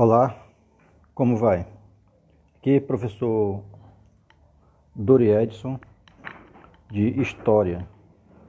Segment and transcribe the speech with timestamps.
[0.00, 0.46] Olá,
[1.12, 1.66] como vai?
[2.54, 3.64] Aqui é professor
[4.94, 5.80] Dori Edson,
[6.88, 7.84] de História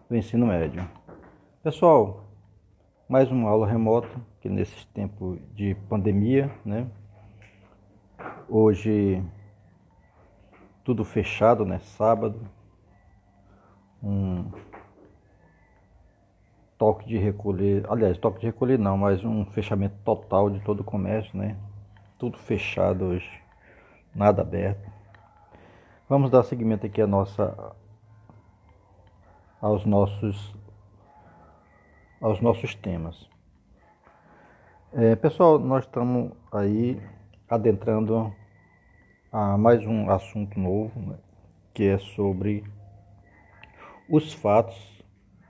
[0.07, 0.87] do Ensino Médio.
[1.63, 2.23] Pessoal,
[3.09, 6.87] mais uma aula remota, que nesse tempo de pandemia, né?
[8.47, 9.19] Hoje
[10.83, 11.79] tudo fechado, né?
[11.79, 12.47] Sábado,
[14.03, 14.51] um
[16.79, 20.83] toque de recolher, aliás, toque de recolher não, mas um fechamento total de todo o
[20.83, 21.57] comércio, né?
[22.17, 23.29] Tudo fechado hoje,
[24.15, 24.89] nada aberto.
[26.07, 27.75] Vamos dar seguimento aqui a nossa
[29.61, 30.55] aos nossos
[32.21, 33.29] aos nossos temas.
[34.93, 36.99] É, pessoal, nós estamos aí
[37.49, 38.33] adentrando
[39.31, 41.17] a mais um assunto novo, né,
[41.73, 42.63] que é sobre
[44.09, 44.98] os fatos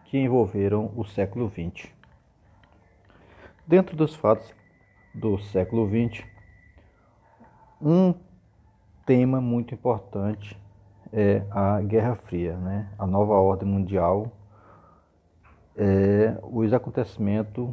[0.09, 1.87] que envolveram o século XX.
[3.67, 4.51] Dentro dos fatos
[5.13, 6.25] do século XX,
[7.79, 8.15] um
[9.05, 10.59] tema muito importante
[11.13, 12.89] é a Guerra Fria, né?
[12.97, 14.31] a nova ordem mundial,
[15.77, 17.69] é, os acontecimentos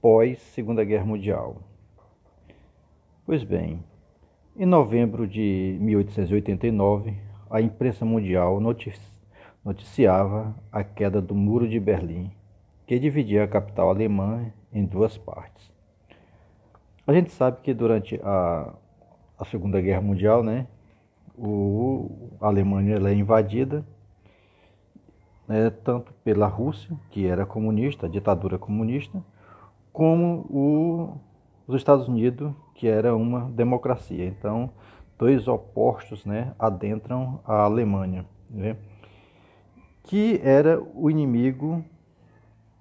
[0.00, 1.56] pós Segunda Guerra Mundial.
[3.24, 3.82] Pois bem,
[4.56, 7.18] em novembro de 1889,
[7.50, 9.15] a imprensa mundial noticiou
[9.66, 12.30] noticiava a queda do Muro de Berlim,
[12.86, 15.72] que dividia a capital alemã em duas partes.
[17.04, 18.72] A gente sabe que durante a,
[19.36, 20.68] a Segunda Guerra Mundial, né,
[21.36, 23.84] o, a Alemanha é invadida
[25.48, 29.20] né, tanto pela Rússia, que era comunista, a ditadura comunista,
[29.92, 31.20] como o,
[31.66, 34.26] os Estados Unidos, que era uma democracia.
[34.26, 34.70] Então,
[35.18, 38.24] dois opostos né, adentram a Alemanha.
[38.48, 38.76] Né?
[40.06, 41.84] Que era o inimigo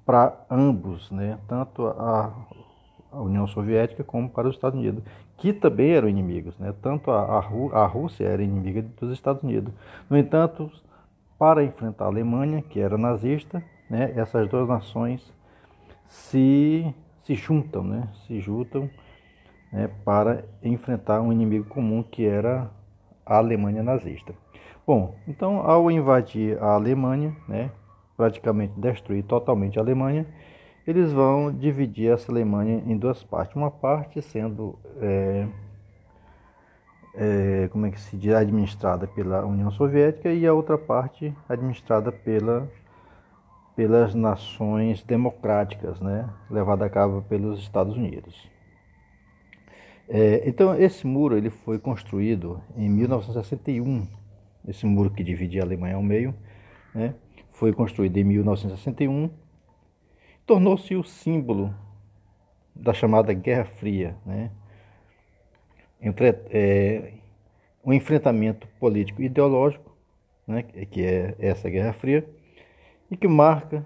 [0.05, 1.37] para ambos, né?
[1.47, 2.31] tanto a,
[3.11, 5.03] a, União Soviética como para os Estados Unidos,
[5.37, 6.57] que também eram inimigos.
[6.59, 6.73] Né?
[6.81, 9.73] Tanto a, a, a Rússia era inimiga dos Estados Unidos.
[10.07, 10.71] No entanto,
[11.37, 14.13] para enfrentar a Alemanha, que era nazista, né?
[14.15, 15.33] essas duas nações
[16.05, 16.93] se,
[17.23, 18.07] se juntam, né?
[18.27, 18.87] se juntam
[19.71, 19.89] né?
[20.05, 22.69] para enfrentar um inimigo comum que era
[23.25, 24.35] a Alemanha nazista.
[24.85, 27.71] Bom, então ao invadir a Alemanha, né,
[28.15, 30.27] praticamente destruir totalmente a Alemanha,
[30.85, 33.55] eles vão dividir essa Alemanha em duas partes.
[33.55, 35.47] Uma parte sendo, é,
[37.15, 42.11] é, como é que se diz, administrada pela União Soviética e a outra parte administrada
[42.11, 42.69] pela,
[43.75, 48.47] pelas nações democráticas, né, levada a cabo pelos Estados Unidos.
[50.07, 54.05] É, então esse muro ele foi construído em 1961
[54.67, 56.33] esse muro que dividia a Alemanha ao meio,
[56.93, 57.13] né,
[57.51, 59.29] foi construído em 1961,
[60.45, 61.73] tornou-se o símbolo
[62.75, 64.51] da chamada Guerra Fria, né,
[66.01, 67.13] entre é,
[67.83, 69.95] um enfrentamento político ideológico,
[70.47, 72.27] né, que é essa Guerra Fria,
[73.09, 73.85] e que marca,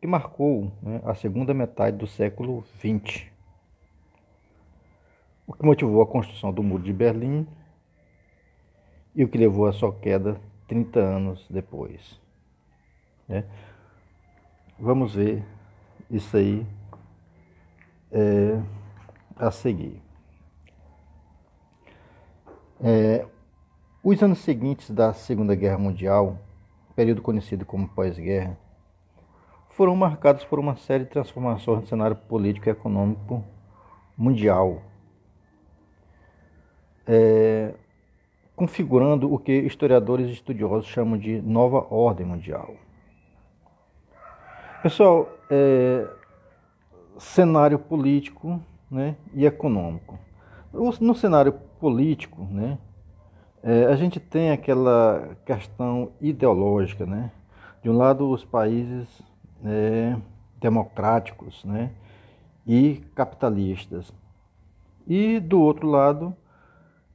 [0.00, 3.26] que marcou né, a segunda metade do século XX,
[5.46, 7.46] o que motivou a construção do Muro de Berlim
[9.14, 12.20] e o que levou à sua queda 30 anos depois.
[13.28, 13.44] Né?
[14.78, 15.44] Vamos ver
[16.10, 16.66] isso aí
[18.10, 18.60] é,
[19.36, 20.00] a seguir.
[22.82, 23.26] É,
[24.02, 26.38] os anos seguintes da Segunda Guerra Mundial,
[26.96, 28.56] período conhecido como pós-guerra,
[29.70, 33.44] foram marcados por uma série de transformações no cenário político e econômico
[34.16, 34.82] mundial.
[37.06, 37.39] É,
[38.60, 42.74] configurando o que historiadores e estudiosos chamam de nova ordem mundial.
[44.82, 46.06] Pessoal, é,
[47.16, 48.60] cenário político
[48.90, 50.18] né, e econômico.
[51.00, 52.76] No cenário político, né,
[53.62, 57.06] é, a gente tem aquela questão ideológica.
[57.06, 57.30] Né?
[57.82, 59.22] De um lado, os países
[59.64, 60.18] é,
[60.60, 61.92] democráticos né,
[62.66, 64.12] e capitalistas.
[65.06, 66.36] E do outro lado,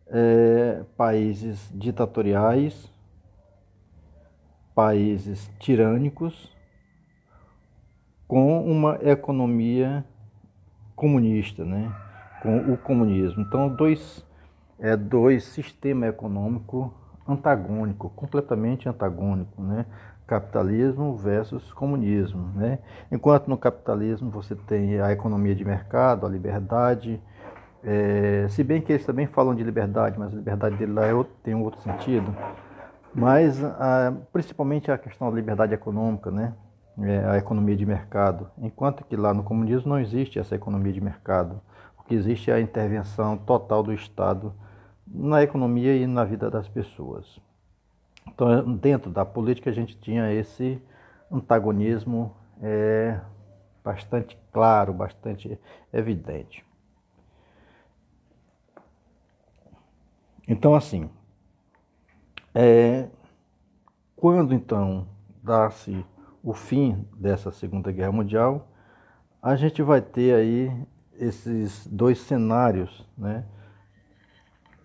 [0.07, 2.91] é, países ditatoriais,
[4.73, 6.53] países tirânicos,
[8.27, 10.03] com uma economia
[10.95, 11.93] comunista, né?
[12.41, 13.41] com o comunismo.
[13.41, 14.25] Então, dois,
[14.79, 16.89] é, dois sistemas econômicos
[17.27, 19.85] antagônicos, completamente antagônicos, né?
[20.27, 22.51] capitalismo versus comunismo.
[22.55, 22.79] Né?
[23.11, 27.21] Enquanto no capitalismo você tem a economia de mercado, a liberdade,
[27.85, 31.13] é, se bem que eles também falam de liberdade, mas a liberdade dele lá é
[31.13, 32.35] outro, tem um outro sentido.
[33.13, 36.53] Mas a, principalmente a questão da liberdade econômica, né?
[36.99, 38.49] É, a economia de mercado.
[38.57, 41.61] Enquanto que lá no comunismo não existe essa economia de mercado.
[41.93, 44.53] O porque existe a intervenção total do Estado
[45.07, 47.39] na economia e na vida das pessoas.
[48.27, 50.81] Então, dentro da política, a gente tinha esse
[51.31, 53.19] antagonismo é,
[53.83, 55.59] bastante claro, bastante
[55.93, 56.64] evidente.
[60.47, 61.09] Então, assim,
[62.53, 63.07] é,
[64.15, 65.07] quando então
[65.43, 66.05] dá-se
[66.43, 68.67] o fim dessa Segunda Guerra Mundial,
[69.41, 70.71] a gente vai ter aí
[71.17, 73.45] esses dois cenários, né?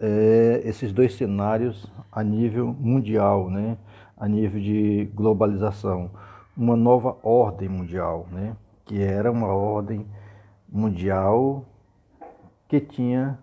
[0.01, 3.77] É, esses dois cenários a nível mundial, né?
[4.17, 6.11] a nível de globalização,
[6.56, 8.56] uma nova ordem mundial, né?
[8.87, 10.06] que era uma ordem
[10.67, 11.67] mundial
[12.67, 13.39] que tinha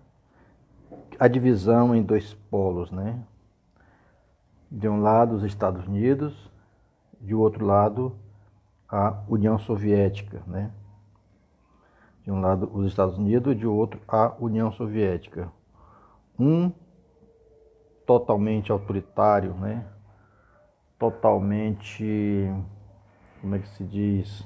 [1.19, 3.23] a divisão em dois polos, né?
[4.69, 6.51] De um lado os Estados Unidos,
[7.19, 8.15] de outro lado
[8.89, 10.71] a União Soviética, né?
[12.23, 15.51] De um lado os Estados Unidos, de outro a União Soviética.
[16.39, 16.71] Um
[18.05, 19.85] totalmente autoritário, né?
[20.99, 22.49] Totalmente,
[23.41, 24.45] como é que se diz?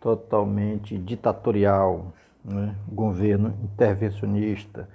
[0.00, 2.12] Totalmente ditatorial,
[2.44, 2.76] né?
[2.88, 4.88] Governo intervencionista,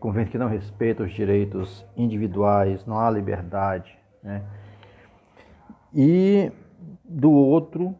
[0.00, 3.98] governo que não respeita os direitos individuais, não há liberdade.
[4.22, 4.42] Né?
[5.94, 6.50] E
[7.04, 7.94] do outro,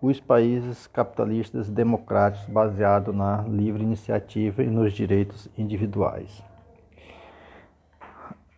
[0.00, 6.42] os países capitalistas democráticos baseados na livre iniciativa e nos direitos individuais.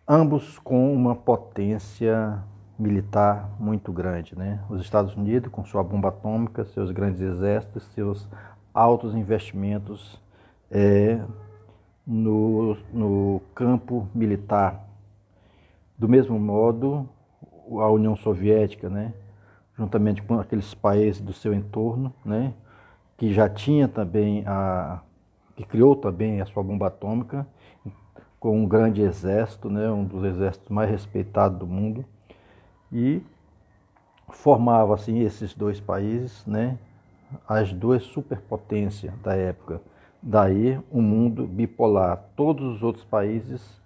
[0.07, 2.43] Ambos com uma potência
[2.79, 4.63] militar muito grande, né?
[4.69, 8.27] Os Estados Unidos com sua bomba atômica, seus grandes exércitos, seus
[8.73, 10.21] altos investimentos
[10.69, 11.19] é,
[12.07, 14.87] no, no campo militar.
[15.97, 17.07] Do mesmo modo,
[17.69, 19.13] a União Soviética, né,
[19.77, 22.53] juntamente com aqueles países do seu entorno, né,
[23.17, 25.01] que já tinha também a
[25.55, 27.45] que criou também a sua bomba atômica,
[28.39, 32.05] com um grande exército, né, um dos exércitos mais respeitados do mundo,
[32.91, 33.23] e
[34.29, 36.77] formava assim esses dois países, né,
[37.47, 39.81] as duas superpotências da época.
[40.29, 42.21] Daí um mundo bipolar.
[42.35, 43.81] Todos os outros países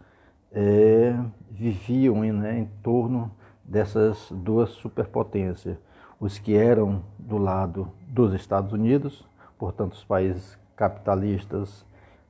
[0.51, 1.15] é,
[1.51, 3.31] viviam né, em torno
[3.63, 5.77] dessas duas superpotências.
[6.19, 9.23] Os que eram do lado dos Estados Unidos,
[9.59, 11.85] portanto, os países capitalistas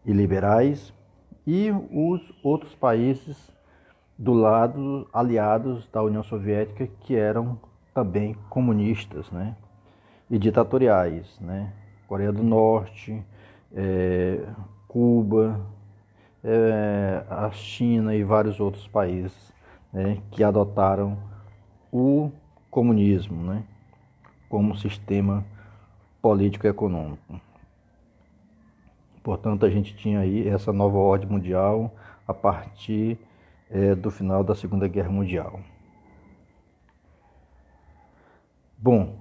[0.06, 0.94] e liberais,
[1.48, 3.50] e os outros países
[4.18, 7.58] do lado aliados da União Soviética, que eram
[7.94, 9.56] também comunistas né,
[10.30, 11.40] e ditatoriais.
[11.40, 11.72] Né?
[12.10, 13.24] Coreia do Norte,
[13.76, 14.46] é,
[14.88, 15.60] Cuba,
[16.44, 19.54] é, a China e vários outros países
[19.92, 21.18] né, que adotaram
[21.92, 22.32] o
[22.70, 23.64] comunismo né,
[24.50, 25.46] como sistema
[26.22, 27.40] político-econômico.
[29.24, 31.94] Portanto, a gente tinha aí essa nova ordem mundial
[32.28, 33.20] a partir
[33.70, 35.60] é, do final da Segunda Guerra Mundial.
[38.78, 39.21] Bom,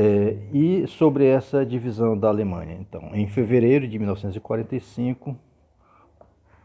[0.00, 5.36] é, e sobre essa divisão da Alemanha, então, em fevereiro de 1945,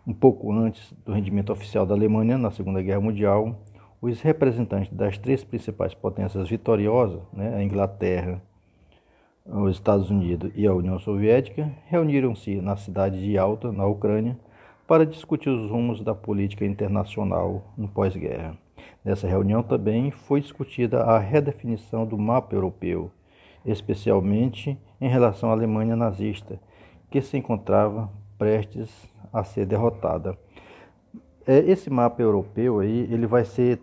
[0.06, 3.60] um pouco antes do rendimento oficial da Alemanha na Segunda Guerra Mundial,
[4.00, 8.40] os representantes das três principais potências vitoriosas, né, a Inglaterra,
[9.44, 14.38] os Estados Unidos e a União Soviética, reuniram-se na cidade de Yalta, na Ucrânia,
[14.88, 18.56] para discutir os rumos da política internacional no pós-guerra.
[19.04, 23.10] Nessa reunião também foi discutida a redefinição do mapa europeu,
[23.66, 26.60] especialmente em relação à Alemanha nazista,
[27.10, 28.90] que se encontrava prestes
[29.32, 30.38] a ser derrotada.
[31.46, 33.82] É, esse mapa europeu aí, ele vai ser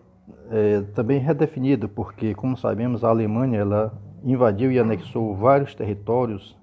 [0.50, 3.92] é, também redefinido, porque, como sabemos, a Alemanha ela
[4.24, 6.56] invadiu e anexou vários territórios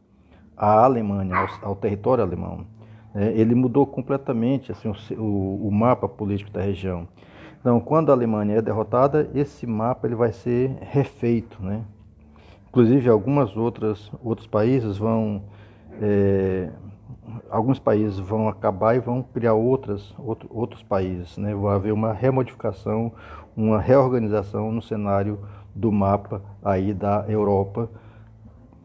[0.56, 2.66] à Alemanha, ao, ao território alemão.
[3.14, 7.08] É, ele mudou completamente assim, o, o mapa político da região.
[7.60, 11.84] Então, quando a Alemanha é derrotada, esse mapa ele vai ser refeito, né?
[12.78, 15.42] Inclusive, algumas outras outros países vão
[16.00, 16.70] é,
[17.50, 21.56] alguns países vão acabar e vão criar outras outro, outros países, né?
[21.56, 23.12] Vai haver uma remodificação,
[23.56, 25.40] uma reorganização no cenário
[25.74, 27.90] do mapa aí da Europa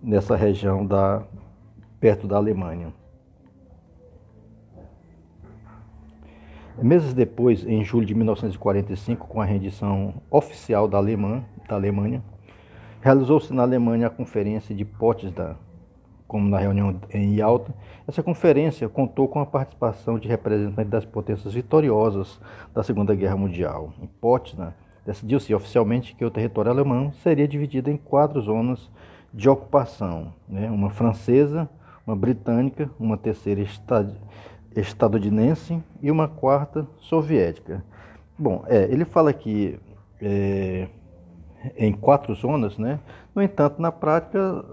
[0.02, 1.24] nessa região da
[2.00, 2.94] perto da Alemanha.
[6.82, 12.22] Meses depois, em julho de 1945, com a rendição oficial da, Alemanha, da Alemanha,
[13.02, 15.56] realizou-se na Alemanha a Conferência de Potsdam,
[16.26, 17.74] como na reunião em Yalta.
[18.06, 22.40] Essa conferência contou com a participação de representantes das potências vitoriosas
[22.72, 23.92] da Segunda Guerra Mundial.
[24.00, 24.72] Em Potsdam,
[25.04, 28.88] decidiu-se oficialmente que o território alemão seria dividido em quatro zonas
[29.34, 30.70] de ocupação: né?
[30.70, 31.68] uma francesa,
[32.06, 33.66] uma britânica, uma terceira
[34.76, 37.84] estadunidense e uma quarta soviética.
[38.38, 39.78] Bom, é, ele fala que
[40.20, 40.88] é,
[41.76, 43.00] em quatro zonas, né?
[43.34, 44.64] No entanto, na prática,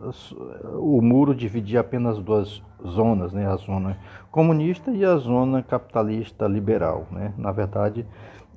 [0.78, 3.48] o muro dividia apenas duas zonas, né?
[3.48, 3.98] A zona
[4.32, 7.34] comunista e a zona capitalista liberal, né?
[7.38, 8.06] Na verdade,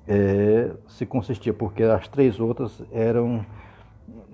[0.06, 3.44] é, se consistia porque as três outras eram,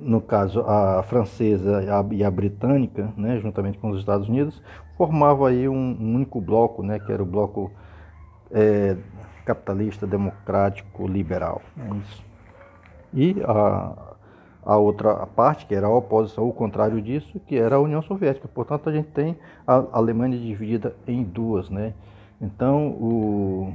[0.00, 3.38] no caso, a francesa e a, e a britânica, né?
[3.38, 4.62] Juntamente com os Estados Unidos,
[4.96, 6.98] formavam aí um, um único bloco, né?
[6.98, 7.70] Que era o bloco
[8.50, 8.96] é,
[9.44, 11.60] capitalista, democrático, liberal.
[11.78, 12.27] É isso.
[13.12, 14.14] E a,
[14.62, 18.48] a outra parte, que era a oposição, o contrário disso, que era a União Soviética.
[18.48, 19.36] Portanto, a gente tem
[19.66, 21.94] a Alemanha dividida em duas, né?
[22.40, 23.74] Então, o,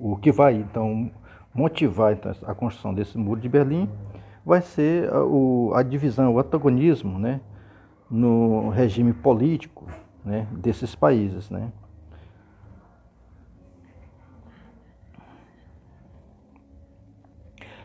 [0.00, 1.10] o que vai então
[1.54, 3.88] motivar então, a construção desse muro de Berlim
[4.44, 7.40] vai ser a, o, a divisão, o antagonismo, né?
[8.10, 9.86] No regime político,
[10.24, 10.46] né?
[10.52, 11.70] Desses países, né?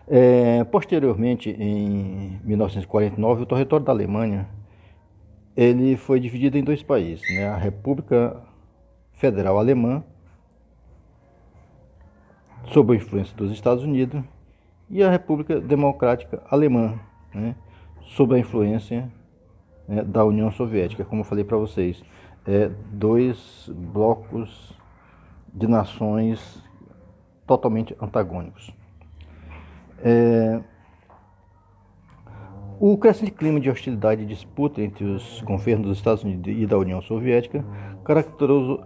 [0.08, 4.48] É, posteriormente, em 1949, o território da Alemanha
[5.56, 7.48] ele foi dividido em dois países, né?
[7.48, 8.42] a República
[9.14, 10.04] Federal Alemã,
[12.66, 14.24] sob a influência dos Estados Unidos,
[14.90, 16.98] e a República Democrática Alemã,
[17.34, 17.56] né?
[18.02, 19.12] sob a influência
[19.88, 22.04] né, da União Soviética, como eu falei para vocês.
[22.46, 24.74] É, dois blocos
[25.54, 26.64] de nações
[27.46, 28.76] totalmente antagônicos.
[30.00, 30.62] É...
[32.80, 36.77] O crescente clima de hostilidade e disputa entre os governos dos Estados Unidos e da
[36.77, 37.66] União Soviética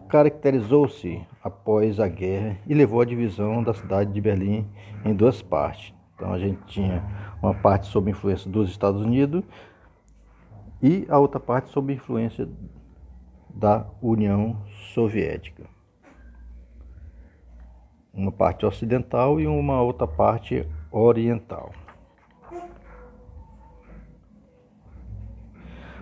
[0.08, 4.66] caracterizou-se após a guerra e levou à divisão da cidade de Berlim
[5.04, 5.94] em duas partes.
[6.16, 7.04] Então a gente tinha
[7.44, 9.44] uma parte sob influência dos Estados Unidos
[10.82, 12.48] e a outra parte sob influência
[13.50, 14.56] da União
[14.94, 15.66] Soviética.
[18.14, 21.72] Uma parte ocidental e uma outra parte oriental.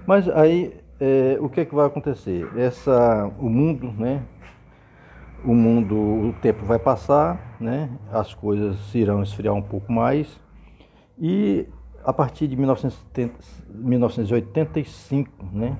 [0.05, 2.47] Mas aí é, o que é que vai acontecer?
[2.57, 4.23] Essa, o mundo, né?
[5.45, 7.89] O mundo, o tempo vai passar, né?
[8.11, 10.39] As coisas irão esfriar um pouco mais
[11.17, 11.67] e
[12.03, 13.33] a partir de 1970,
[13.69, 15.77] 1985, né?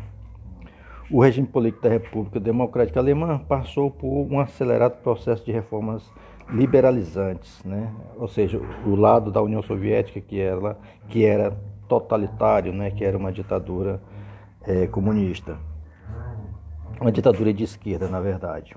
[1.12, 6.10] O regime político da República Democrática Alemã passou por um acelerado processo de reformas
[6.52, 7.94] liberalizantes, né?
[8.18, 10.78] ou seja, o lado da União Soviética que era,
[11.08, 11.56] que era
[11.88, 12.92] totalitário, né?
[12.92, 14.02] que era uma ditadura
[14.64, 15.58] é, comunista,
[17.00, 18.76] uma ditadura de esquerda, na verdade.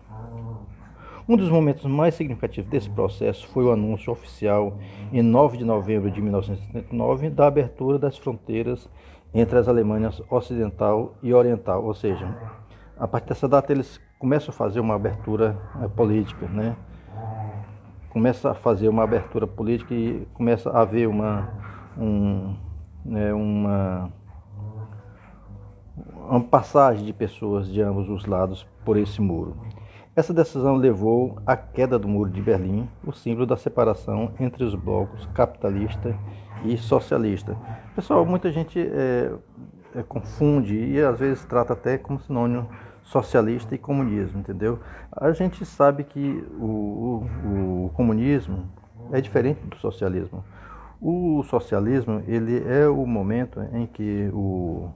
[1.29, 4.77] Um dos momentos mais significativos desse processo foi o anúncio oficial,
[5.13, 8.89] em 9 de novembro de 1979, da abertura das fronteiras
[9.33, 12.27] entre as Alemanhas Ocidental e Oriental, ou seja,
[12.99, 16.77] a partir dessa data eles começam a fazer uma abertura é, política, né?
[18.13, 21.49] Começa a fazer uma abertura política e começa a haver uma,
[21.97, 22.55] um,
[23.03, 24.13] né, uma,
[26.29, 29.57] uma passagem de pessoas de ambos os lados por esse muro.
[30.15, 34.75] Essa decisão levou à queda do Muro de Berlim, o símbolo da separação entre os
[34.75, 36.15] blocos capitalista
[36.67, 37.57] e socialista.
[37.97, 39.33] Pessoal, muita gente é,
[39.95, 42.69] é, confunde e às vezes trata até como sinônimo
[43.03, 44.79] socialista e comunismo, entendeu?
[45.11, 48.67] A gente sabe que o, o, o comunismo
[49.11, 50.45] é diferente do socialismo.
[51.01, 54.89] O socialismo ele é o momento em que o,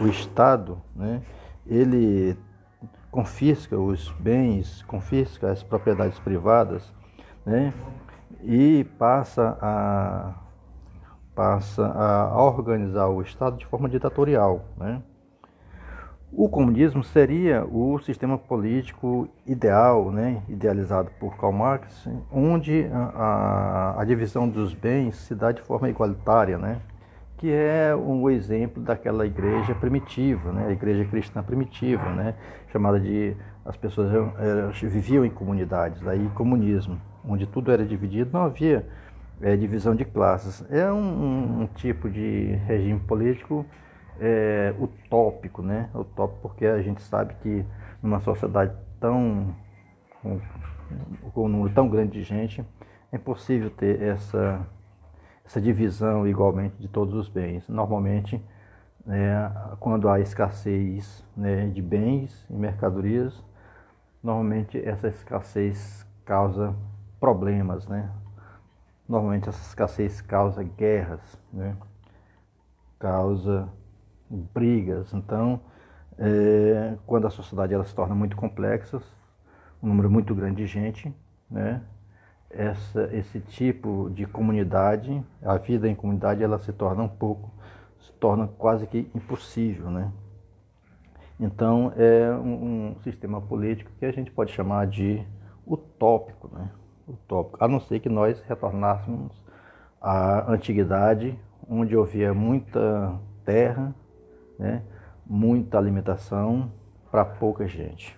[0.00, 1.22] o Estado, né,
[1.66, 2.36] ele
[3.10, 6.94] confisca os bens, confisca as propriedades privadas,
[7.44, 7.74] né,
[8.42, 10.34] e passa a
[11.34, 15.02] passa a organizar o Estado de forma ditatorial, né?
[16.34, 24.04] O comunismo seria o sistema político ideal, né, idealizado por Karl Marx, onde a, a,
[24.06, 26.80] divisão dos bens se dá de forma igualitária, né,
[27.36, 32.34] que é um exemplo daquela igreja primitiva, né, a igreja cristã primitiva, né,
[32.72, 34.10] chamada de as pessoas
[34.80, 36.98] viviam em comunidades, daí comunismo,
[37.28, 38.86] onde tudo era dividido, não havia
[39.42, 40.64] é, divisão de classes.
[40.70, 43.66] É um, um tipo de regime político
[44.22, 45.90] é, utópico, né?
[45.92, 47.66] Utópico porque a gente sabe que
[48.00, 49.52] numa sociedade tão
[50.22, 50.40] com,
[51.34, 52.64] com um número tão grande de gente
[53.10, 54.64] é impossível ter essa
[55.44, 57.68] essa divisão igualmente de todos os bens.
[57.68, 58.40] Normalmente,
[59.08, 59.50] é,
[59.80, 63.44] quando há escassez né, de bens e mercadorias,
[64.22, 66.76] normalmente essa escassez causa
[67.18, 68.08] problemas, né?
[69.08, 71.76] Normalmente essa escassez causa guerras, né?
[73.00, 73.68] Causa
[74.32, 75.12] brigas.
[75.12, 75.60] Então,
[76.18, 79.00] é, quando a sociedade ela se torna muito complexa,
[79.82, 81.14] um número muito grande de gente,
[81.50, 81.82] né?
[82.50, 87.50] Essa, esse tipo de comunidade, a vida em comunidade, ela se torna um pouco,
[87.98, 90.12] se torna quase que impossível, né?
[91.40, 95.26] Então é um, um sistema político que a gente pode chamar de
[95.66, 96.70] utópico, né?
[97.08, 99.32] Utópico, a não ser que nós retornássemos
[100.00, 101.36] à antiguidade,
[101.68, 103.94] onde havia muita terra,
[104.58, 104.82] né?
[105.26, 106.70] muita alimentação
[107.10, 108.16] para pouca gente.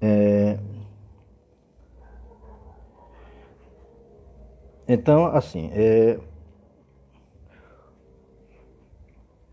[0.00, 0.58] É...
[4.88, 6.18] Então, assim, é...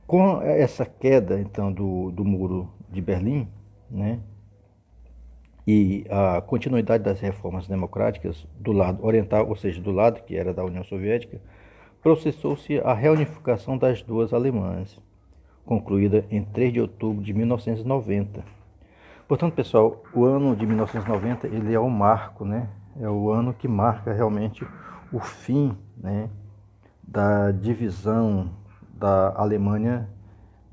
[0.08, 3.48] com essa queda então do, do muro de Berlim,
[3.90, 4.20] né,
[5.68, 10.54] e a continuidade das reformas democráticas do lado oriental, ou seja, do lado que era
[10.54, 11.42] da União Soviética,
[12.02, 14.98] processou-se a reunificação das duas Alemanhas,
[15.66, 18.44] concluída em 3 de outubro de 1990.
[19.28, 22.70] Portanto, pessoal, o ano de 1990 ele é o marco, né?
[23.00, 24.66] É o ano que marca realmente
[25.12, 26.30] o fim, né,
[27.04, 28.50] da divisão
[28.94, 30.10] da Alemanha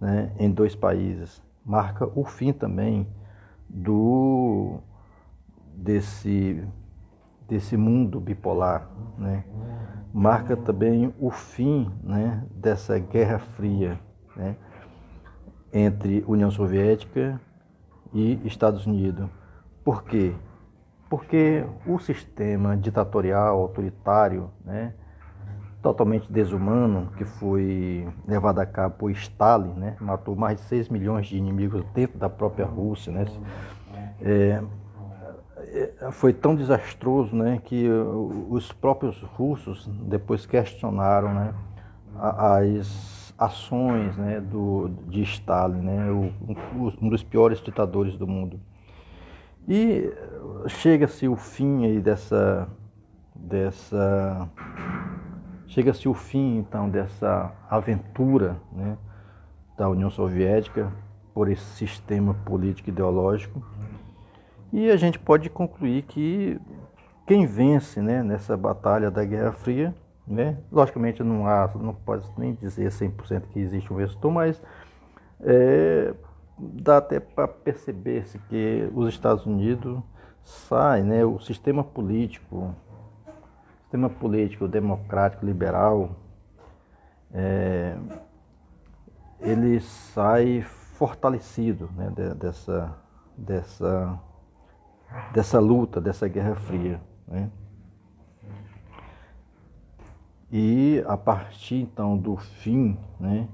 [0.01, 1.43] né, em dois países.
[1.65, 3.07] Marca o fim também
[3.69, 4.79] do
[5.75, 6.63] desse
[7.49, 9.45] desse mundo bipolar, né?
[10.13, 13.99] Marca também o fim, né, dessa Guerra Fria,
[14.37, 14.55] né,
[15.73, 17.41] entre União Soviética
[18.13, 19.29] e Estados Unidos.
[19.85, 20.33] Por quê?
[21.11, 24.95] Porque o sistema ditatorial, autoritário, né,
[25.83, 31.27] totalmente desumano, que foi levado a cabo por Stalin, né, matou mais de 6 milhões
[31.27, 33.27] de inimigos dentro da própria Rússia, né,
[34.23, 34.63] é,
[36.13, 37.89] foi tão desastroso né, que
[38.49, 41.55] os próprios russos depois questionaram né,
[42.17, 46.11] as ações né, do, de Stalin, né,
[47.01, 48.61] um dos piores ditadores do mundo.
[49.67, 50.13] E
[50.69, 52.69] chega-se o fim aí dessa,
[53.35, 54.49] dessa
[55.67, 58.97] chega-se o fim então dessa aventura né,
[59.77, 60.93] da União Soviética
[61.33, 63.65] por esse sistema político ideológico
[64.75, 66.61] e a gente pode concluir que
[67.29, 69.95] quem vence né, nessa batalha da Guerra Fria,
[70.27, 74.61] né, logicamente não há, não pode nem dizer 100% que existe um vencedor, mas
[75.43, 76.13] é,
[76.59, 80.03] dá até para perceber-se que os Estados Unidos
[80.43, 82.75] sai, né, o sistema político,
[83.83, 86.17] sistema político democrático liberal,
[87.33, 87.97] é,
[89.41, 92.93] ele sai fortalecido né, dessa,
[93.39, 94.19] dessa
[95.33, 97.01] dessa luta, dessa Guerra Fria.
[97.27, 97.51] Né?
[100.57, 103.49] E a partir então do fim, né,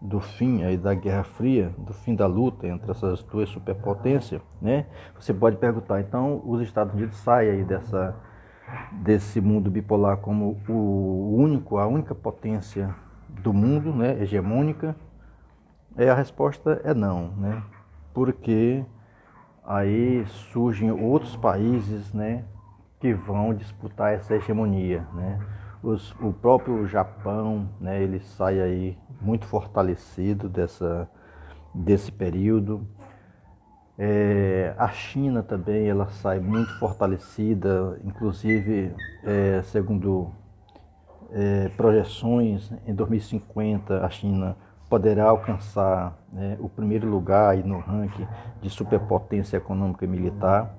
[0.00, 4.86] do fim aí da Guerra Fria, do fim da luta entre essas duas superpotências, né,
[5.18, 8.14] você pode perguntar, então os Estados Unidos saem aí dessa,
[8.92, 12.94] desse mundo bipolar como o único, a única potência
[13.28, 14.94] do mundo, né, hegemônica?
[15.96, 17.60] É, a resposta é não, né,
[18.12, 18.84] porque
[19.66, 22.44] aí surgem outros países né,
[23.00, 25.06] que vão disputar essa hegemonia.
[25.14, 25.40] Né?
[25.82, 31.08] Os, o próprio Japão né, ele sai aí muito fortalecido dessa,
[31.74, 32.86] desse período.
[33.96, 40.32] É, a China também ela sai muito fortalecida, inclusive é, segundo
[41.30, 44.56] é, projeções em 2050 a China
[44.88, 48.26] poderá alcançar né, o primeiro lugar aí no ranking
[48.60, 50.74] de superpotência econômica e militar.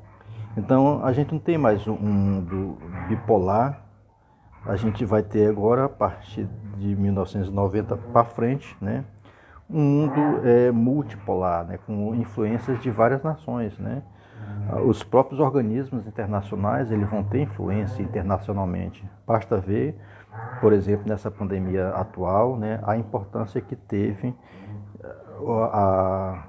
[0.57, 3.81] Então a gente não tem mais um mundo bipolar,
[4.65, 9.03] a gente vai ter agora, a partir de 1990 para frente, né,
[9.69, 13.77] um mundo é, multipolar, né, com influências de várias nações.
[13.77, 14.01] Né.
[14.85, 19.03] Os próprios organismos internacionais eles vão ter influência internacionalmente.
[19.25, 19.95] Basta ver
[20.59, 24.33] por exemplo, nessa pandemia atual, né, a importância que teve
[25.03, 25.15] eh,
[25.71, 26.47] a,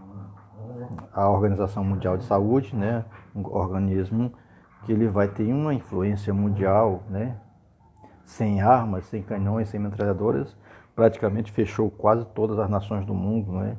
[1.12, 4.32] a Organização Mundial de Saúde, né, um organismo
[4.84, 7.36] que ele vai ter uma influência mundial, né,
[8.24, 10.56] sem armas, sem canhões, sem metralhadoras,
[10.94, 13.76] praticamente fechou quase todas as nações do mundo, né,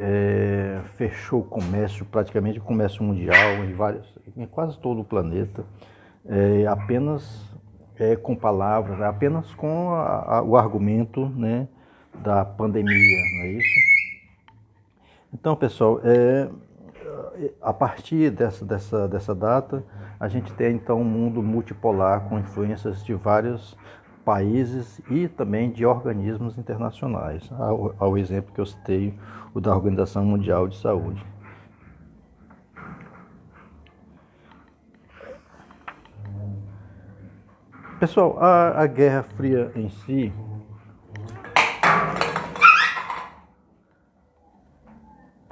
[0.00, 5.64] é, fechou o comércio, praticamente o comércio mundial em, vários, em quase todo o planeta,
[6.26, 7.57] é, apenas
[7.98, 11.68] é, com palavras, apenas com a, a, o argumento né,
[12.14, 13.98] da pandemia, não é isso?
[15.32, 16.48] Então, pessoal, é,
[17.60, 19.84] a partir dessa, dessa, dessa data,
[20.18, 23.76] a gente tem então um mundo multipolar com influências de vários
[24.24, 29.18] países e também de organismos internacionais, ao, ao exemplo que eu citei,
[29.54, 31.24] o da Organização Mundial de Saúde.
[37.98, 40.32] Pessoal, a, a Guerra Fria em si